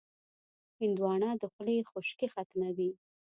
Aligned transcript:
هندوانه 0.79 1.29
د 1.41 1.43
خولې 1.53 1.77
خشکي 1.89 2.27
ختموي. 2.33 2.91